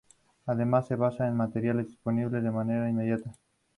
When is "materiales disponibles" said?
1.37-2.41